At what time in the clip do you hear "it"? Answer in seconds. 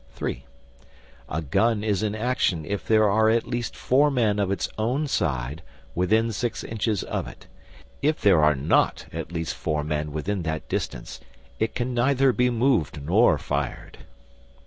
7.27-7.45, 11.59-11.75